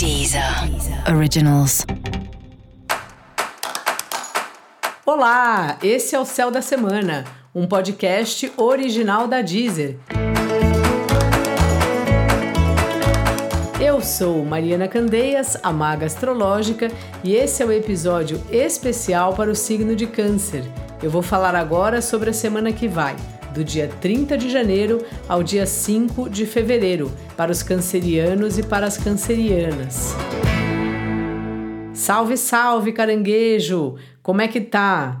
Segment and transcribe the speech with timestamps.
[0.00, 0.42] Deezer
[1.14, 1.84] Originals.
[5.04, 9.98] Olá, esse é o Céu da Semana, um podcast original da Deezer.
[13.78, 16.90] Eu sou Mariana Candeias, a maga astrológica,
[17.22, 20.64] e esse é o episódio especial para o signo de Câncer.
[21.02, 23.14] Eu vou falar agora sobre a semana que vai
[23.52, 28.86] do dia 30 de janeiro ao dia 5 de fevereiro, para os cancerianos e para
[28.86, 30.14] as cancerianas.
[31.92, 33.96] Salve, salve, caranguejo!
[34.22, 35.20] Como é que tá?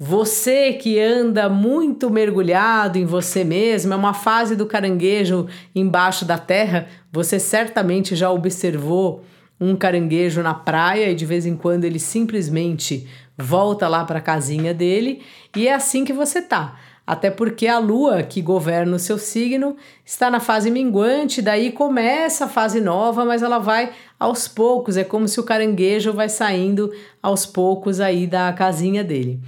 [0.00, 6.38] Você que anda muito mergulhado em você mesmo, é uma fase do caranguejo embaixo da
[6.38, 9.24] terra, você certamente já observou
[9.60, 14.22] um caranguejo na praia e de vez em quando ele simplesmente volta lá para a
[14.22, 15.20] casinha dele,
[15.56, 16.76] e é assim que você tá
[17.08, 22.44] até porque a lua, que governa o seu signo, está na fase minguante, daí começa
[22.44, 26.92] a fase nova, mas ela vai aos poucos, é como se o caranguejo vai saindo
[27.22, 29.40] aos poucos aí da casinha dele.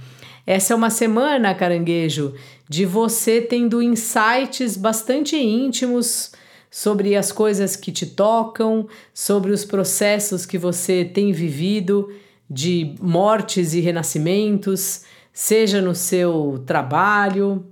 [0.43, 2.33] Essa é uma semana, caranguejo,
[2.67, 6.31] de você tendo insights bastante íntimos
[6.67, 12.11] sobre as coisas que te tocam, sobre os processos que você tem vivido
[12.49, 15.03] de mortes e renascimentos
[15.33, 17.65] seja no seu trabalho,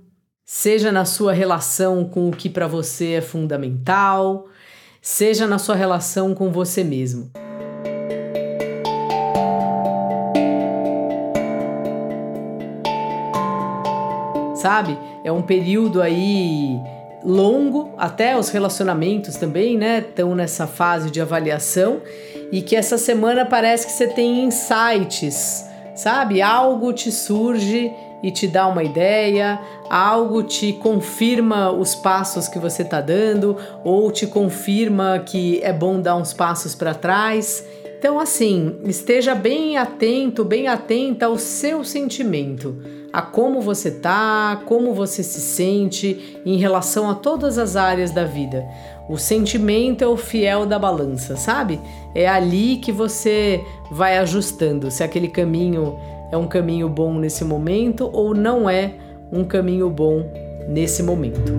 [0.44, 4.46] seja na sua relação com o que para você é fundamental,
[5.00, 7.30] seja na sua relação com você mesmo.
[14.54, 14.98] Sabe?
[15.24, 16.78] É um período aí
[17.24, 20.00] longo, até os relacionamentos também, né?
[20.00, 22.02] Estão nessa fase de avaliação
[22.52, 25.69] e que essa semana parece que você tem insights
[26.00, 26.40] sabe?
[26.40, 32.82] Algo te surge e te dá uma ideia, algo te confirma os passos que você
[32.82, 37.64] está dando ou te confirma que é bom dar uns passos para trás.
[38.00, 42.78] Então, assim, esteja bem atento, bem atenta ao seu sentimento,
[43.12, 48.24] a como você tá, como você se sente em relação a todas as áreas da
[48.24, 48.66] vida.
[49.06, 51.78] O sentimento é o fiel da balança, sabe?
[52.14, 55.98] É ali que você vai ajustando se aquele caminho
[56.32, 58.94] é um caminho bom nesse momento ou não é
[59.30, 60.24] um caminho bom
[60.66, 61.52] nesse momento.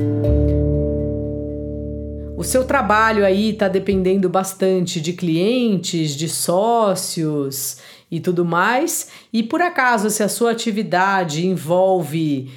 [2.37, 7.77] O seu trabalho aí está dependendo bastante de clientes, de sócios
[8.09, 9.09] e tudo mais.
[9.31, 12.51] E por acaso, se a sua atividade envolve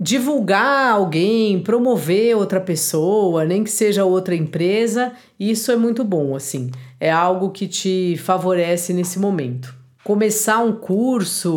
[0.00, 6.70] divulgar alguém, promover outra pessoa, nem que seja outra empresa, isso é muito bom, assim.
[7.00, 9.74] É algo que te favorece nesse momento.
[10.04, 11.56] Começar um curso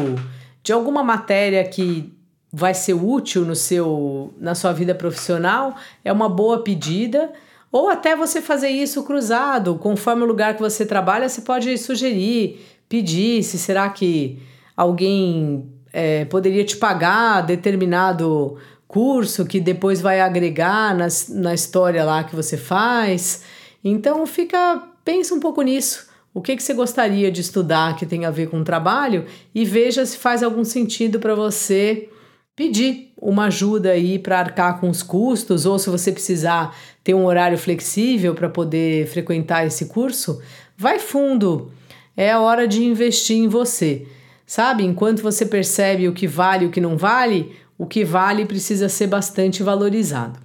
[0.64, 2.12] de alguma matéria que
[2.52, 7.32] vai ser útil no seu na sua vida profissional é uma boa pedida.
[7.72, 12.60] Ou até você fazer isso cruzado, conforme o lugar que você trabalha, você pode sugerir,
[12.90, 14.40] pedir se será que
[14.76, 18.58] alguém é, poderia te pagar determinado
[18.90, 23.44] curso que depois vai agregar nas, na história lá que você faz.
[23.82, 26.10] Então fica, pensa um pouco nisso.
[26.34, 29.26] O que, que você gostaria de estudar que tem a ver com o trabalho
[29.56, 32.10] e veja se faz algum sentido para você
[32.56, 37.26] pedir uma ajuda aí para arcar com os custos ou se você precisar ter um
[37.26, 40.42] horário flexível para poder frequentar esse curso,
[40.78, 41.72] vai fundo.
[42.16, 44.06] É a hora de investir em você.
[44.46, 44.84] Sabe?
[44.84, 48.90] Enquanto você percebe o que vale e o que não vale, o que vale precisa
[48.90, 50.38] ser bastante valorizado.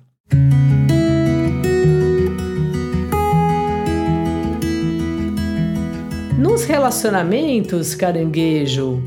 [6.38, 9.02] Nos relacionamentos, caranguejo,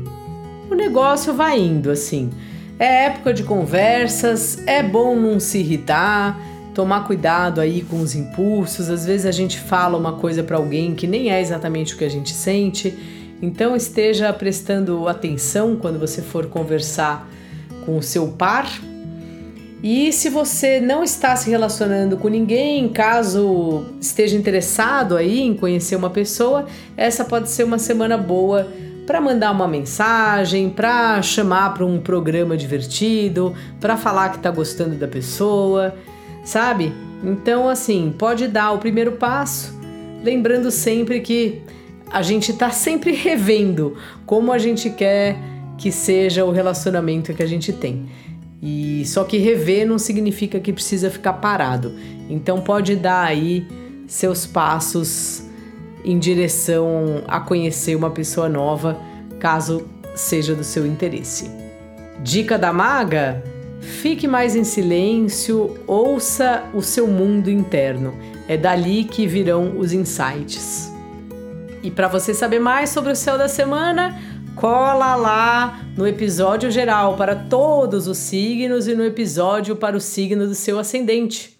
[0.70, 2.30] o negócio vai indo assim.
[2.80, 6.36] É época de conversas, é bom não se irritar,
[6.74, 8.90] tomar cuidado aí com os impulsos.
[8.90, 12.04] Às vezes a gente fala uma coisa para alguém que nem é exatamente o que
[12.04, 17.28] a gente sente então esteja prestando atenção quando você for conversar
[17.86, 18.70] com o seu par.
[19.82, 25.96] E se você não está se relacionando com ninguém, caso esteja interessado aí em conhecer
[25.96, 26.66] uma pessoa,
[26.98, 28.68] essa pode ser uma semana boa
[29.10, 34.94] para mandar uma mensagem, para chamar para um programa divertido, para falar que está gostando
[34.94, 35.96] da pessoa,
[36.44, 36.92] sabe?
[37.24, 39.76] Então, assim, pode dar o primeiro passo,
[40.22, 41.60] lembrando sempre que
[42.08, 45.36] a gente tá sempre revendo como a gente quer
[45.76, 48.08] que seja o relacionamento que a gente tem.
[48.62, 51.96] E só que rever não significa que precisa ficar parado.
[52.28, 53.66] Então pode dar aí
[54.06, 55.49] seus passos
[56.04, 58.98] em direção a conhecer uma pessoa nova,
[59.38, 61.50] caso seja do seu interesse.
[62.22, 63.42] Dica da maga:
[63.80, 68.14] fique mais em silêncio, ouça o seu mundo interno.
[68.48, 70.92] É dali que virão os insights.
[71.82, 74.20] E para você saber mais sobre o céu da semana,
[74.56, 80.46] cola lá no episódio geral para todos os signos e no episódio para o signo
[80.46, 81.59] do seu ascendente.